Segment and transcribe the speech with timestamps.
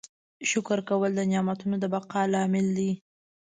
[0.49, 2.91] شکر کول د نعمتونو د بقا لامل دی.